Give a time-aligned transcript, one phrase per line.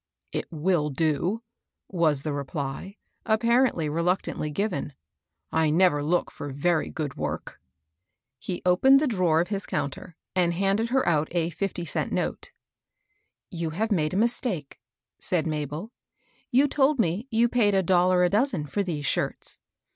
[0.39, 1.43] "It will do,"
[1.87, 4.93] was the reply, apparently reluc tantly ipven."
[5.51, 7.59] I never look for very good work/*
[8.41, 8.71] (86) 96 MABEL ROSS.
[8.71, 12.51] He opened the drawer of his counter, and handed her out a fifty cent note."
[13.61, 14.79] You have made a mistake,"
[15.19, 15.91] said MabeL
[16.49, 19.59] You told me you paid a dollar a dozen for these shirts."